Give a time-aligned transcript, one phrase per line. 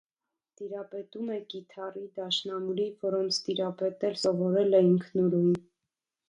[0.59, 5.55] Տիրապետում է կիթառի, դաշնամուրի, որոնց տիրապետել սովորել է ինքնուրույն։